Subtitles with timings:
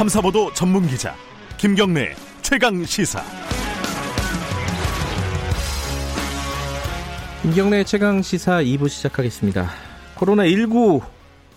[0.00, 1.14] 탐사보도 전문 기자
[1.58, 3.22] 김경래 최강 시사.
[7.42, 9.68] 김경래 최강 시사 2부 시작하겠습니다.
[10.16, 11.02] 코로나19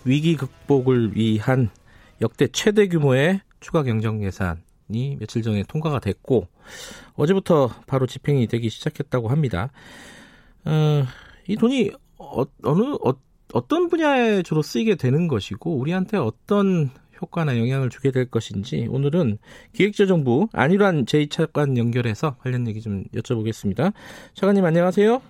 [0.04, 1.70] 위기 극복을 위한
[2.20, 6.50] 역대 최대 규모의 추가 경정 예산이 며칠 전에 통과가 됐고
[7.14, 9.72] 어제부터 바로 집행이 되기 시작했다고 합니다.
[10.66, 11.06] 어,
[11.48, 12.98] 이 돈이 어, 느
[13.54, 16.92] 어, 떤 분야에 주로 쓰이게 되는 것이고 우리한테 어떤
[17.22, 19.38] 효과나 영향을 주게 될 것인지 오늘은
[19.74, 23.94] 기획재정부 안일환 제2차관 연결해서 관련 얘기 좀 여쭤보겠습니다.
[24.34, 25.22] 차관님 안녕하세요.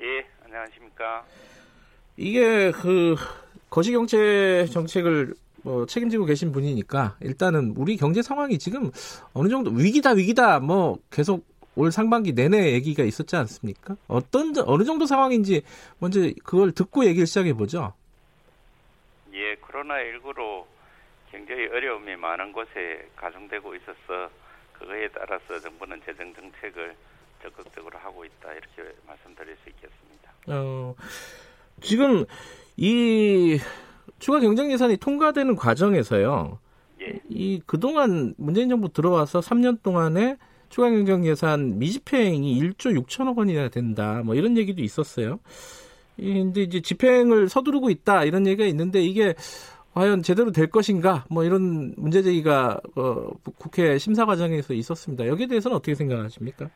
[0.00, 1.24] 예, 안녕하십니까.
[2.16, 3.16] 이게 그
[3.70, 8.90] 거시경제 정책을 뭐 책임지고 계신 분이니까 일단은 우리 경제 상황이 지금
[9.32, 13.96] 어느 정도 위기다 위기다 뭐 계속 올 상반기 내내 얘기가 있었지 않습니까?
[14.08, 15.62] 어떤 어느 정도 상황인지
[15.98, 17.94] 먼저 그걸 듣고 얘기를 시작해 보죠.
[19.32, 20.66] 예, 코로나 19로
[21.32, 24.30] 굉장히 어려움이 많은 곳에 가중되고 있어서
[24.74, 26.94] 그거에 따라서 정부는 재정 정책을
[27.42, 30.32] 적극적으로 하고 있다 이렇게 말씀드릴 수 있겠습니다.
[30.48, 30.94] 어,
[31.80, 32.24] 지금
[32.76, 33.58] 이
[34.18, 36.58] 추가 경정 예산이 통과되는 과정에서요.
[37.00, 37.20] 예.
[37.28, 40.36] 이 그동안 문재인 정부 들어와서 3년 동안에
[40.68, 44.22] 추가 경정 예산 미집행이 1조 6천억 원이나 된다.
[44.24, 45.40] 뭐 이런 얘기도 있었어요.
[46.16, 49.34] 근데 이제 집행을 서두르고 있다 이런 얘기가 있는데 이게
[49.94, 55.26] 과연 제대로 될 것인가 뭐 이런 문제 제기가 어, 국회 심사 과정에서 있었습니다.
[55.26, 56.70] 여기에 대해서는 어떻게 생각하십니까?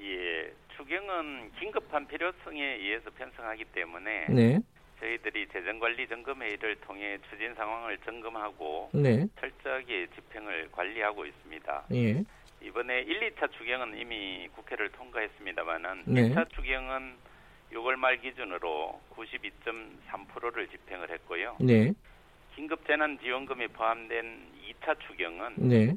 [0.00, 4.60] 예, 추경은 긴급한 필요성에 의해서 편성하기 때문에 네.
[5.00, 9.26] 저희들이 재정관리 점검회의를 통해 추진 상황을 점검하고 네.
[9.40, 11.84] 철저하게 집행을 관리하고 있습니다.
[11.94, 12.24] 예.
[12.62, 16.30] 이번에 1, 2차 추경은 이미 국회를 통과했습니다만은 네.
[16.30, 17.14] 2차 추경은
[17.72, 21.56] 6월 말 기준으로 92.3%를 집행을 했고요.
[21.60, 21.92] 네.
[22.56, 25.94] 긴급재난지원금이 포함된 2차 추경은 네.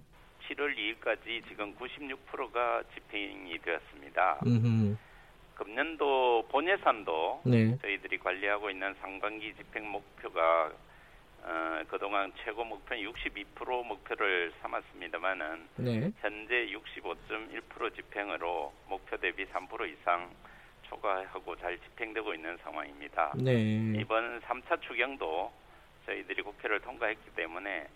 [0.47, 4.39] 7월 2일까지 지금 96%가 집행이 되었습니다.
[4.45, 4.97] 음흠.
[5.55, 7.77] 금년도 본예산도 네.
[7.81, 10.71] 저희들이 관리하고 있는 상반기 집행 목표가
[11.41, 16.11] 어, 그동안 최고 목표는 62% 목표를 삼았습니다만은 네.
[16.19, 20.29] 현재 65.1% 집행으로 목표 대비 3% 이상
[20.83, 23.33] 초과하고 잘 집행되고 있는 상황입니다.
[23.37, 23.93] 네.
[23.97, 25.51] 이번 3차 추경도
[26.09, 27.87] 저희들이 국회를 통과했기 때문에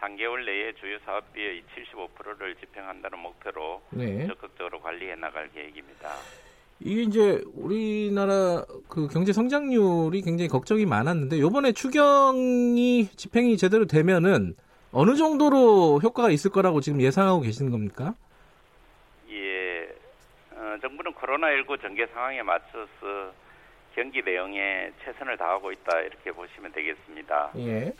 [0.00, 1.62] 3개월 내에 주요 사업비의
[1.94, 4.26] 75%를 집행한다는 목표로 네.
[4.26, 6.10] 적극적으로 관리해 나갈 계획입니다.
[6.80, 14.54] 이게 이제 우리나라 그 경제 성장률이 굉장히 걱정이 많았는데 요번에 추경이 집행이 제대로 되면은
[14.90, 18.14] 어느 정도로 효과가 있을 거라고 지금 예상하고 계시는 겁니까?
[19.30, 19.88] 예,
[20.52, 23.34] 어, 정부는 코로나19 전개 상황에 맞춰서
[23.94, 27.52] 경기 대응에 최선을 다하고 있다 이렇게 보시면 되겠습니다.
[27.58, 27.92] 예.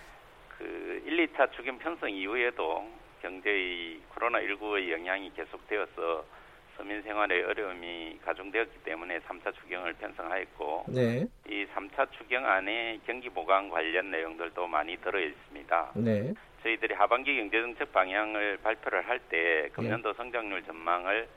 [0.56, 2.86] 그 1, 2차 추경 편성 이후에도
[3.22, 6.24] 경제의 코로나19의 영향이 계속되어서
[6.76, 11.26] 서민 생활의 어려움이 가중되었기 때문에 3차 추경을 편성하였고 네.
[11.48, 15.92] 이 3차 추경 안에 경기 보강 관련 내용들도 많이 들어 있습니다.
[15.96, 16.32] 네.
[16.62, 21.28] 저희들이 하반기 경제정책 방향을 발표를 할 때 금년도 성장률 전망을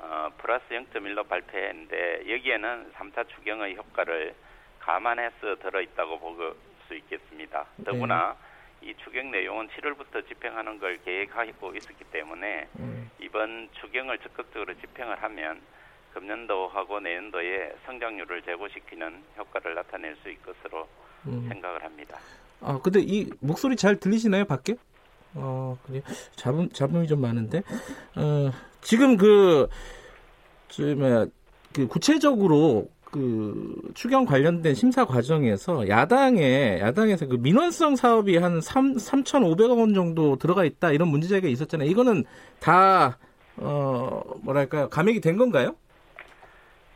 [0.00, 4.34] 어, 플러스 0.1로 발표했는데 여기에는 3차 추경의 효과를
[4.80, 7.66] 감안해서 들어있다고 볼 수 있겠습니다.
[7.84, 8.34] 더구나
[8.82, 13.10] 이 추경 내용은 7월부터 집행하는 걸 계획하고 있었기 때문에 음.
[13.20, 15.60] 이번 추경을 적극적으로 집행을 하면
[16.14, 20.88] 금년도하고 내년도에 성장률을 제고시키는 효과를 나타낼 수 있을 것으로
[21.26, 21.46] 음.
[21.48, 22.18] 생각을 합니다.
[22.60, 24.74] 아 근데 이 목소리 잘 들리시나요 밖에?
[25.34, 26.00] 어 그래
[26.36, 27.58] 잡음 잡음이 좀 많은데
[28.16, 29.68] 어 지금 그그
[31.88, 39.94] 구체적으로 그 추경 관련된 심사 과정에서 야당에 야당에서 그 민원성 사업이 한 3, 3,500억 원
[39.94, 41.88] 정도 들어가 있다 이런 문제 제기가 있었잖아요.
[41.88, 42.24] 이거는
[42.60, 43.18] 다
[43.56, 45.74] 어, 뭐랄까요 감액이 된 건가요?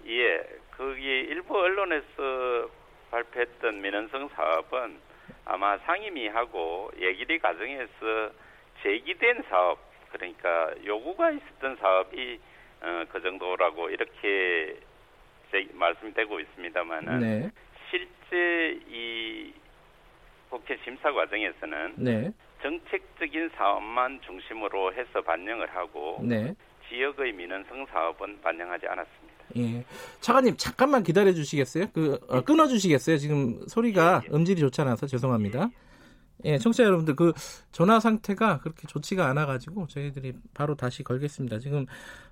[0.06, 0.43] 예,
[0.76, 2.69] 거기 일부 언론에서
[3.10, 4.99] 발표했던 민원성 사업은
[5.44, 8.31] 아마 상임위하고 얘기리 과정에서
[8.82, 9.78] 제기된 사업
[10.12, 12.38] 그러니까 요구가 있었던 사업이
[12.82, 14.79] 어, 그 정도라고 이렇게
[15.73, 17.50] 말씀되고 있습니다만은 네.
[17.91, 19.53] 실제 이
[20.49, 22.32] 국회 심사 과정에서는 네.
[22.62, 26.55] 정책적인 사업만 중심으로 해서 반영을 하고 네.
[26.88, 29.32] 지역의 민원성 사업은 반영하지 않았습니다.
[29.56, 29.85] 예.
[30.20, 31.87] 차관님 잠깐만 기다려 주시겠어요?
[31.93, 33.17] 그 어, 끊어 주시겠어요?
[33.19, 35.69] 지금 소리가 음질이 좋지 않아서 죄송합니다.
[35.70, 35.92] 예,
[36.61, 37.32] 청취자 여러분들 그
[37.70, 41.58] 전화 상태가 그렇게 좋지가 않아 가지고 저희들이 바로 다시 걸겠습니다.
[41.58, 41.87] 지금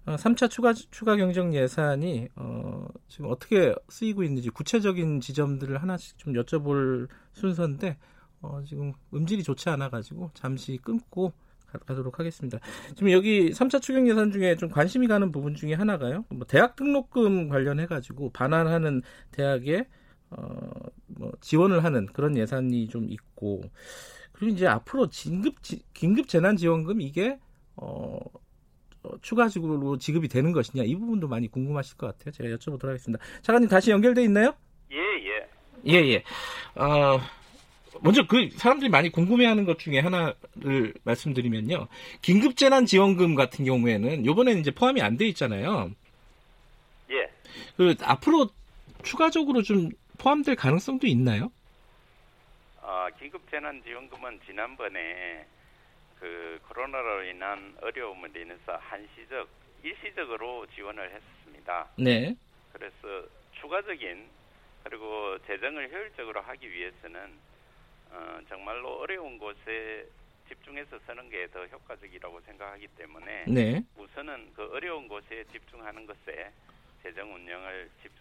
[0.07, 6.35] 어, 3차 추가 추가 경정 예산이 어, 지금 어떻게 쓰이고 있는지 구체적인 지점들을 하나씩 좀
[6.35, 7.99] 여쭤볼 순서인데
[8.43, 11.33] 어, 지금 음질이 좋지 않아 가지고 잠시 끊고
[11.87, 12.59] 가도록 하겠습니다.
[12.97, 16.25] 지금 여기 3차 추경 예산 중에 좀 관심이 가는 부분 중에 하나가요.
[16.29, 19.87] 뭐 대학 등록금 관련해 가지고 반환하는 대학에
[20.31, 20.91] 어, 뭐
[21.41, 23.63] 지원을 하는 그런 예산이 좀 있고
[24.33, 27.39] 그리고 이제 앞으로 긴급 지, 긴급 재난 지원금 이게
[27.77, 28.19] 어,
[29.03, 32.33] 어, 추가적으로 지급이 되는 것이냐 이 부분도 많이 궁금하실 것 같아요.
[32.33, 33.23] 제가 여쭤보도록 하겠습니다.
[33.43, 34.55] 차관님 다시 연결돼 있나요?
[34.93, 35.49] 예, 예.
[35.87, 36.25] 예, 예.
[36.75, 37.21] 어,
[38.03, 41.89] 먼저 그 사람들이 많이 궁금해하는 것 중에 하나를 말씀드리면요.
[42.23, 45.91] 긴급 재난 지원금 같은 경우에는 요번에는 이제 포함이 안 돼 있잖아요.
[47.11, 47.31] 예.
[47.77, 48.49] 그 앞으로
[49.03, 51.51] 추가적으로 좀 포함될 가능성도 있나요?
[52.83, 55.47] 어, 긴급재난지원금은 지난번에
[56.19, 59.49] 그 코로나로 인한 어려움을 인해서 한시적,
[59.83, 61.89] 일시적으로 지원을 했습니다.
[61.97, 62.35] 네.
[62.73, 63.27] 그래서
[63.61, 64.29] 추가적인
[64.85, 67.39] 그리고 재정을 효율적으로 하기 위해서는
[68.11, 70.07] 어, 정말로 어려운 곳에
[70.49, 73.83] 집중해서 쓰는 게 더 효과적이라고 생각하기 때문에 네.
[73.97, 76.53] 우선은 그 어려운 곳에 집중하는 것에
[77.03, 78.20] 재정 운영을 집중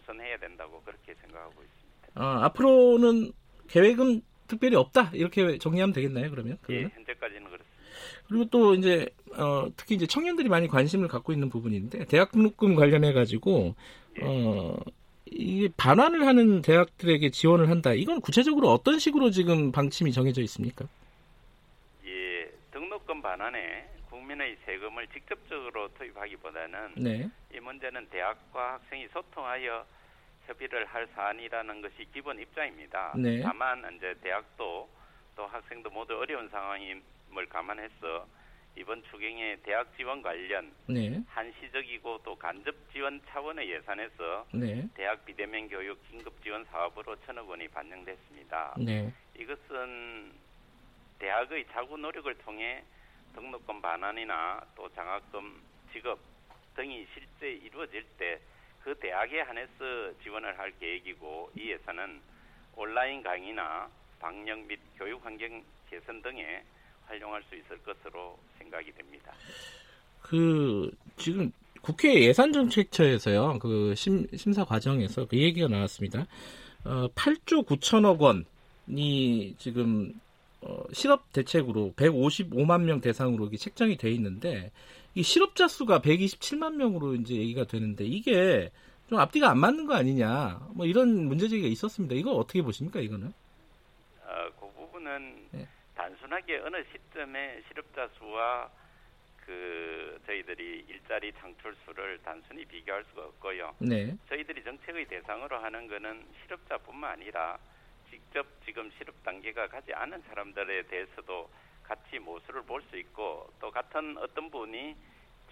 [0.00, 2.20] 우선해야 된다고 그렇게 생각하고 있습니다.
[2.20, 3.32] 어, 앞으로는
[3.68, 6.30] 계획은 특별히 없다 이렇게 정리하면 되겠나요?
[6.30, 6.54] 그러면?
[6.54, 6.90] 예, 그러면?
[6.94, 7.70] 현재까지는 그렇습니다.
[8.28, 13.12] 그리고 또 이제 어, 특히 이제 청년들이 많이 관심을 갖고 있는 부분인데 대학 등록금 관련해
[13.12, 13.74] 가지고
[14.22, 14.76] 어,
[15.26, 17.92] 이 반환을 하는 대학들에게 지원을 한다.
[17.92, 20.86] 이건 구체적으로 어떤 식으로 지금 방침이 정해져 있습니까?
[22.04, 23.88] 예, 등록금 반환에
[24.30, 27.28] 국민의 세금을 직접적으로 투입하기보다는 네.
[27.52, 29.84] 이 문제는 대학과 학생이 소통하여
[30.46, 33.14] 협의를 할 사안이라는 것이 기본 입장입니다.
[33.16, 33.40] 네.
[33.40, 34.88] 다만 이제 대학도
[35.36, 38.26] 또 학생도 모두 어려운 상황임을 감안해서
[38.76, 41.20] 이번 추경의 대학 지원 관련 네.
[41.26, 44.88] 한시적이고 또 간접 지원 차원의 예산에서 네.
[44.94, 48.76] 대학 비대면 교육 긴급 지원 사업으로 천억 원이 반영됐습니다.
[48.78, 49.12] 네.
[49.36, 50.32] 이것은
[51.18, 52.82] 대학의 자구 노력을 통해
[53.34, 55.60] 등록금 반환이나 또 장학금
[55.92, 56.18] 지급
[56.74, 58.40] 등이 실제 이루어질 때
[58.84, 59.68] 그 대학에 한해서
[60.22, 62.20] 지원을 할 계획이고 이 예산은
[62.76, 63.88] 온라인 강의나
[64.18, 66.62] 방역 및 교육 환경 개선 등에
[67.06, 69.32] 활용할 수 있을 것으로 생각이 됩니다.
[70.22, 71.52] 그 지금
[71.82, 73.58] 국회 예산정책처에서요.
[73.58, 76.26] 그 심, 심사 과정에서 그 얘기가 나왔습니다.
[76.84, 80.14] 어, 8조 9천억 원이 지금
[80.62, 84.70] 어, 실업 대책으로 155만 명 대상으로 이게 책정이 돼 있는데
[85.14, 88.70] 이 실업자 수가 127만 명으로 이제 얘기가 되는데 이게
[89.08, 92.14] 좀 앞뒤가 안 맞는 거 아니냐 뭐 이런 문제 제기가 있었습니다.
[92.14, 93.32] 이거 어떻게 보십니까 이거는?
[94.22, 95.66] 어, 그 부분은 네.
[95.96, 98.70] 단순하게 어느 시점에 실업자 수와
[99.44, 103.74] 그 저희들이 일자리 창출 수를 단순히 비교할 수가 없고요.
[103.80, 107.58] 네, 저희들이 정책의 대상으로 하는 것은 실업자뿐만 아니라
[108.10, 111.48] 직접 지금 실업 단계가 가지 않은 사람들에 대해서도
[111.82, 114.94] 같이 모수를 볼수 있고 또 같은 어떤 분이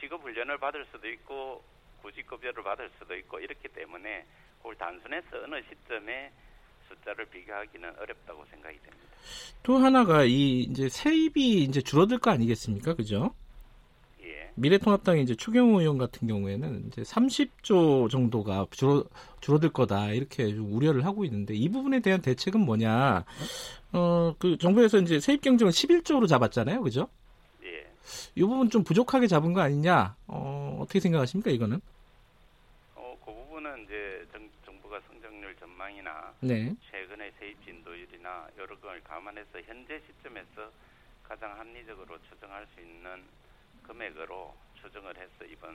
[0.01, 1.65] 직업 훈련을 받을 수도 있고
[2.03, 4.25] 구직급여를 받을 수도 있고 이렇기 때문에
[4.59, 6.33] 그걸 단순해서 어느 시점에
[6.89, 9.09] 숫자를 비교하기는 어렵다고 생각이 됩니다.
[9.63, 13.35] 또 하나가 이 이제 세입이 이제 줄어들 거 아니겠습니까, 그죠?
[14.59, 14.61] 예.
[14.61, 19.05] 미래통합당의 이제 추경호 의원 같은 경우에는 이제 30조 정도가 줄어,
[19.41, 23.25] 줄어들 거다 이렇게 좀 우려를 하고 있는데 이 부분에 대한 대책은 뭐냐?
[23.93, 27.09] 어, 그 정부에서 이제 세입 경정을 11조로 잡았잖아요, 그죠?
[27.63, 27.87] 예.
[28.35, 30.17] 이 부분 좀 부족하게 잡은 거 아니냐?
[30.27, 31.81] 어, 어떻게 생각하십니까, 이거는?
[32.95, 39.61] 어, 그 부분은 이제 정, 정부가 성장률 전망이나 네, 최근의 세입 진도율이나 여러 걸 감안해서
[39.67, 40.71] 현재 시점에서
[41.23, 43.23] 가장 합리적으로 추정할 수 있는
[43.89, 45.75] 금액으로 추정을 해서 이번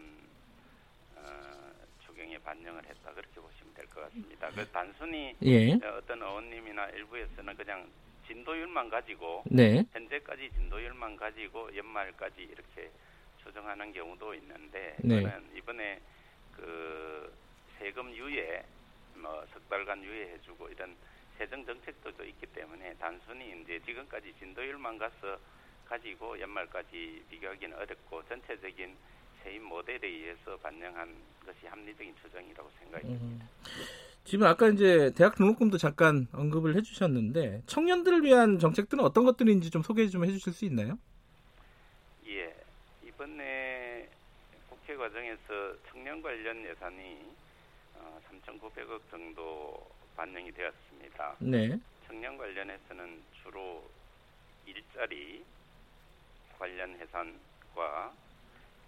[1.16, 1.72] 어,
[2.06, 4.50] 추경에 반영을 했다 그렇게 보시면 될 것 같습니다.
[4.52, 7.90] 그 단순히 예, 어, 어떤 의원님이나 일부에서는 그냥
[8.28, 12.90] 진도율만 가지고 네, 현재까지 진도율만 가지고 연말까지 이렇게
[13.44, 15.22] 추정하는 경우도 있는데 네.
[15.22, 16.00] 저는 이번에
[16.56, 17.34] 그
[17.80, 18.64] 세금 유예
[19.16, 20.96] 뭐 석 달간 유예해주고 이런
[21.38, 25.38] 세정 정책도 또 있기 때문에 단순히 이제 지금까지 진도율만 가서
[25.94, 28.96] 가지고 연말까지 비교하기는 어렵고 전체적인
[29.44, 33.46] 세입 모델에 의해서 반영한 것이 합리적인 추정이라고 생각이 듭니다.
[34.24, 40.08] 지금 아까 이제 대학 등록금도 잠깐 언급을 해주셨는데 청년들을 위한 정책들은 어떤 것들인지 좀 소개
[40.08, 40.98] 좀 해주실 수 있나요?
[42.26, 42.56] 예,
[43.06, 44.10] 이번에
[44.70, 47.36] 국회 과정에서 청년 관련 예산이
[47.96, 51.36] 어, 3,900억 정도 반영이 되었습니다.
[51.40, 53.84] 네, 청년 관련해서는 주로
[54.66, 55.44] 일자리
[56.58, 58.14] 관련 예산과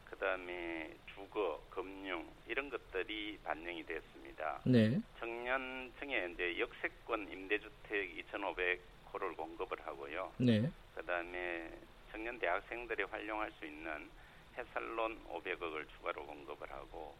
[0.05, 4.61] 그 다음에 주거, 금융 이런 것들이 반영이 되었습니다.
[4.65, 10.31] 네, 청년층에 이제 역세권 임대주택 2,500호를 공급을 하고요.
[10.37, 11.71] 네, 그 다음에
[12.11, 14.09] 청년 대학생들이 활용할 수 있는
[14.57, 17.15] 해살론 500억을 추가로 공급을 하고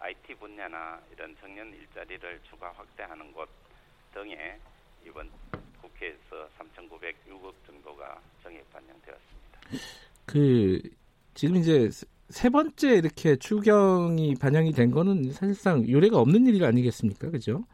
[0.00, 3.48] IT 분야나 이런 청년 일자리를 추가 확대하는 것
[4.12, 4.58] 등에
[5.06, 5.30] 이번
[5.80, 9.49] 국회에서 3,906억 정도가 정액 반영되었습니다.
[10.26, 10.80] 그
[11.34, 11.90] 지금 이제
[12.28, 17.30] 세 번째 이렇게 추경이 반영이 된 거는 사실상 유례가 없는 일 아니겠습니까?
[17.30, 17.64] 그죠?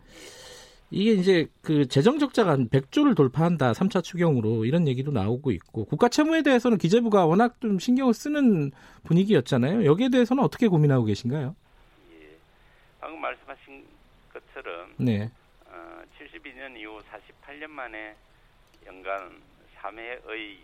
[0.91, 3.73] 이게 이제 그 재정 적자가 한 100조를 돌파한다.
[3.73, 8.71] 3차 추경으로 이런 얘기도 나오고 있고 국가 채무에 대해서는 기재부가 워낙 좀 신경을 쓰는
[9.05, 9.85] 분위기였잖아요.
[9.85, 11.57] 여기에 대해서는 어떻게 고민하고 계신가요?
[12.13, 12.37] 예.
[13.01, 13.85] 방금 말씀하신
[14.33, 15.31] 것처럼 네.
[15.67, 18.15] 어, 72년 이후 48년 만에
[18.87, 19.43] 연간
[19.81, 20.57] 3회의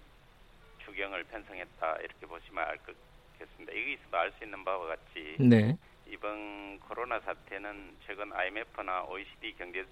[0.84, 2.94] 추경을 편성했다 이렇게 보시면 알 것
[3.38, 3.72] 같습니다.
[3.72, 5.76] 여기서도 알 수 있는 바와 같이 네.
[6.06, 9.84] 이번 코로나 사태는 최근 IMF나 OECD 경제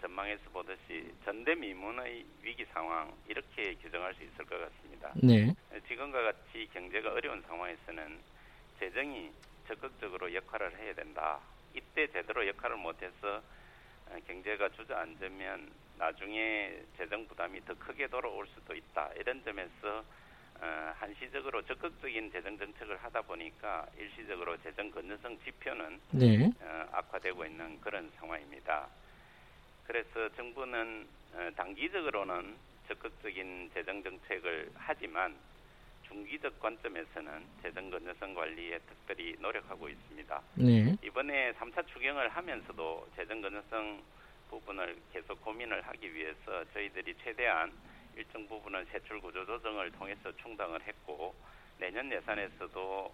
[0.00, 5.12] 전망에서 보듯이 전대미문의 위기 상황 이렇게 규정할 수 있을 것 같습니다.
[5.16, 5.54] 네.
[5.88, 8.18] 지금과 같이 경제가 어려운 상황에서는
[8.78, 9.30] 재정이
[9.68, 11.40] 적극적으로 역할을 해야 된다.
[11.74, 13.42] 이때 제대로 역할을 못해서
[14.08, 19.10] 어, 경제가 주저앉으면 나중에 재정 부담이 더 크게 돌아올 수도 있다.
[19.16, 20.04] 이런 점에서 어,
[20.96, 26.50] 한시적으로 적극적인 재정 정책을 하다 보니까 일시적으로 재정 건전성 지표는 네.
[26.60, 28.88] 어, 악화되고 있는 그런 상황입니다.
[29.86, 32.54] 그래서 정부는 어, 단기적으로는
[32.86, 35.34] 적극적인 재정 정책을 하지만
[36.06, 40.42] 중기적 관점에서는 재정 건전성 관리에 특별히 노력하고 있습니다.
[40.56, 40.96] 네.
[41.02, 44.02] 이번에 3차 추경을 하면서도 재정 건전성
[44.50, 47.72] 부분을 계속 고민을 하기 위해서 저희들이 최대한
[48.16, 51.34] 일정 부분은 세출 구조 조정을 통해서 충당을 했고
[51.78, 53.12] 내년 예산에서도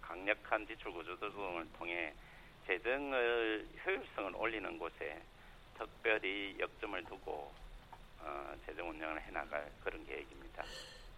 [0.00, 2.12] 강력한 지출 구조 조정을 통해
[2.66, 5.20] 재정을 효율성을 올리는 곳에
[5.78, 7.52] 특별히 역점을 두고
[8.20, 10.64] 어, 재정 운영을 해나갈 그런 계획입니다.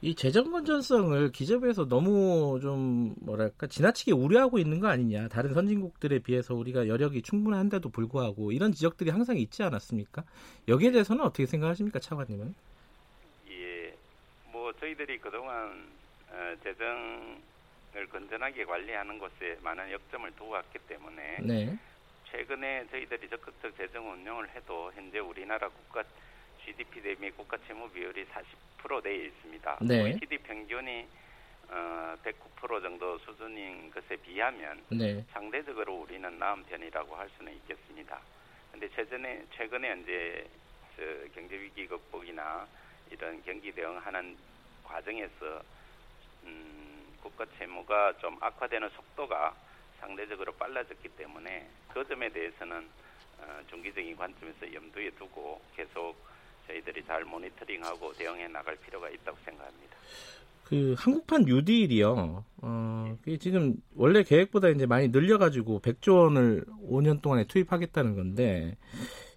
[0.01, 5.29] 이 재정 건전성을 기재부에서 너무 좀 뭐랄까 지나치게 우려하고 있는 거 아니냐.
[5.29, 10.25] 다른 선진국들에 비해서 우리가 여력이 충분한데도 불구하고 이런 지적들이 항상 있지 않았습니까?
[10.69, 12.55] 여기에 대해서는 어떻게 생각하십니까, 차관님은?
[14.85, 15.89] 저희들이 그동안
[16.31, 21.79] 어, 재정을 건전하게 관리하는 것에 많은 역점을 두고 왔기 때문에 네.
[22.31, 26.05] 최근에 저희들이 적극적 재정 운영을 해도 현재 우리나라 국가
[26.63, 29.79] GDP 대비 국가 채무 비율이 40% 내에 있습니다.
[29.83, 30.03] 네.
[30.03, 31.07] OECD 평균이
[31.71, 35.25] 어, 109% 정도 수준인 것에 비하면 네.
[35.33, 38.21] 상대적으로 우리는 나은 편이라고 할 수는 있겠습니다.
[38.71, 40.47] 근데 최근에 최근에 이제
[40.97, 41.03] 저
[41.35, 42.67] 경제 위기 극복이나
[43.11, 44.37] 이런 경기 대응하는
[44.85, 45.63] 과정에서
[46.45, 49.55] 음, 국가 채무가 좀 악화되는 속도가
[50.01, 52.89] 상대적으로 빨라졌기 때문에 그 점에 대해서는
[53.41, 56.15] 어, 중기적인 관점에서 염두에 두고 계속
[56.67, 59.97] 저희들이 잘 모니터링하고 대응해 나갈 필요가 있다고 생각합니다.
[60.65, 62.45] 그 한국판 뉴딜이요.
[62.63, 68.77] 어, 지금 원래 계획보다 이제 많이 늘려가지고 100조 원을 5년 동안에 투입하겠다는 건데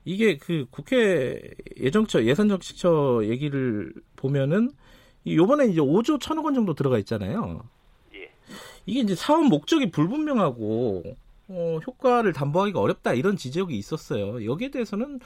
[0.05, 1.41] 이게 그 국회
[1.75, 4.71] 예정처 예산정책처 얘기를 보면은
[5.35, 7.63] 요번에 이제 5조 1천억 원 정도 들어가 있잖아요.
[8.13, 8.31] 예.
[8.85, 11.03] 이게 이제 사업 목적이 불분명하고
[11.49, 14.45] 어, 효과를 담보하기가 어렵다 이런 지적이 있었어요.
[14.45, 15.19] 여기에 대해서는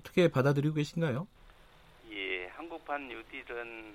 [0.00, 1.26] 어떻게 받아들이고 계신가요?
[2.12, 3.94] 예, 한국판 뉴딜은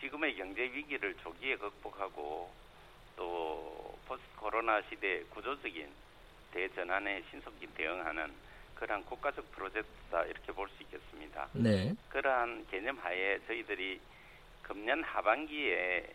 [0.00, 2.50] 지금의 경제 위기를 조기에 극복하고
[3.16, 5.86] 또 포스트 코로나 시대 구조적인
[6.52, 8.30] 대전환에 신속히 대응하는
[8.74, 11.48] 그러한 국가적 프로젝트다 이렇게 볼 수 있겠습니다.
[11.52, 11.94] 네.
[12.08, 14.00] 그러한 개념 하에 저희들이
[14.64, 16.06] 금년 하반기에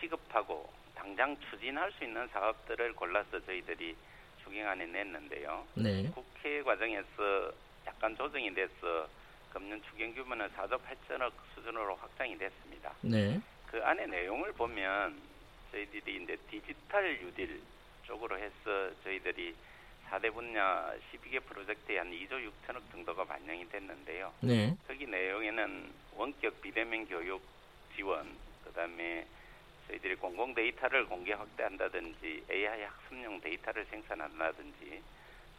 [0.00, 3.94] 시급하고 당장 추진할 수 있는 사업들을 골라서 저희들이
[4.42, 5.66] 추경안에 냈는데요.
[5.74, 6.10] 네.
[6.14, 7.52] 국회 과정에서
[7.86, 9.08] 약간 조정이 돼서
[9.52, 12.92] 금년 추경 규모는 4조 8천억 수준으로 확장이 됐습니다.
[13.02, 13.40] 네.
[13.66, 15.20] 그 안에 내용을 보면
[15.72, 17.60] 저희들이 이제 디지털 유딜
[18.04, 19.54] 쪽으로 해서 저희들이
[20.10, 24.32] 4대 분야 12개 프로젝트에 한 2조 6천억 정도가 반영이 됐는데요.
[24.40, 24.74] 네.
[24.86, 27.42] 거기 내용에는 원격 비대면 교육
[27.96, 28.26] 지원,
[28.64, 29.26] 그다음에
[29.88, 35.02] 저희들이 공공 데이터를 공개 확대한다든지 AI 학습용 데이터를 생산한다든지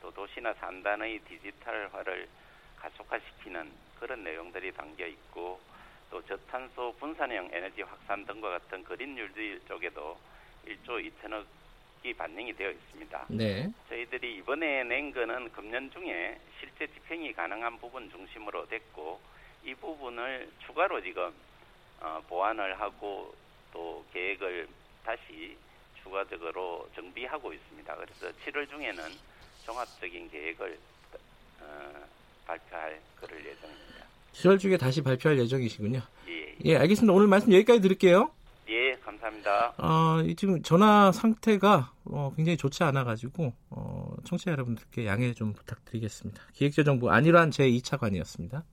[0.02, 2.28] 또 도시나 산단의 디지털화를
[2.78, 5.60] 가속화시키는 그런 내용들이 담겨 있고
[6.12, 10.18] 또 저탄소 분산형 에너지 확산 등과 같은 그린 뉴딜 쪽에도
[10.66, 13.26] 1조 2천억이 반영이 되어 있습니다.
[13.30, 13.70] 네.
[13.90, 19.20] 저희들이 이번에 낸 거는 금년 중에 실제 집행이 가능한 부분 중심으로 됐고
[19.64, 21.34] 이 부분을 추가로 지금
[22.00, 23.34] 어, 보완을 하고
[23.74, 24.68] 또 계획을
[25.04, 25.58] 다시
[26.02, 27.96] 추가적으로 정비하고 있습니다.
[27.96, 29.04] 그래서 7월 중에는
[29.66, 30.80] 종합적인 계획을
[31.62, 31.94] 어,
[32.46, 34.06] 발표할 그럴 예정입니다.
[34.34, 36.02] 7월 중에 다시 발표할 예정이시군요.
[36.30, 37.14] 예, 예, 알겠습니다.
[37.14, 38.32] 오늘 말씀 여기까지 드릴게요.
[39.18, 39.74] 감사합니다.
[39.78, 46.42] 어, 지금 전화 상태가 어, 굉장히 좋지 않아가지고 어, 청취자 여러분들께 양해 좀 부탁드리겠습니다.
[46.54, 48.64] 기획재정부 안일환 제2차관이었습니다.